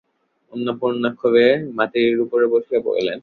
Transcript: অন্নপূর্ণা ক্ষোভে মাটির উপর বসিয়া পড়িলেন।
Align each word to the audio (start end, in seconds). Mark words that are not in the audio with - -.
অন্নপূর্ণা 0.53 1.09
ক্ষোভে 1.19 1.47
মাটির 1.77 2.15
উপর 2.25 2.39
বসিয়া 2.53 2.79
পড়িলেন। 2.85 3.19